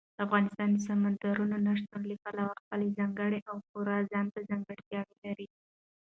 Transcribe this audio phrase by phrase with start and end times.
[0.25, 5.47] افغانستان د سمندر نه شتون له پلوه خپله ځانګړې او پوره ځانته ځانګړتیاوې لري.